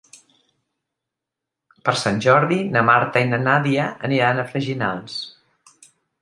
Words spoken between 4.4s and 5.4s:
a Freginals.